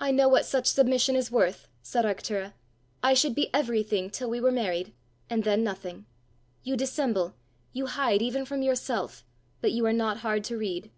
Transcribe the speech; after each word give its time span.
"I 0.00 0.12
know 0.12 0.30
what 0.30 0.46
such 0.46 0.64
submission 0.66 1.14
is 1.14 1.30
worth!" 1.30 1.68
said 1.82 2.06
Arctura. 2.06 2.54
"I 3.02 3.12
should 3.12 3.34
be 3.34 3.50
everything 3.52 4.08
till 4.08 4.30
we 4.30 4.40
were 4.40 4.50
married, 4.50 4.94
and 5.28 5.44
then 5.44 5.62
nothing! 5.62 6.06
You 6.62 6.74
dissemble, 6.74 7.34
you 7.74 7.84
hide 7.84 8.22
even 8.22 8.46
from 8.46 8.62
yourself, 8.62 9.26
but 9.60 9.72
you 9.72 9.84
are 9.84 9.92
not 9.92 10.20
hard 10.20 10.42
to 10.44 10.56
read." 10.56 10.90